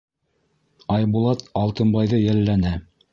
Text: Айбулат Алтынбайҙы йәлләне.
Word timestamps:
Айбулат 0.95 1.45
Алтынбайҙы 1.61 2.23
йәлләне. 2.25 2.73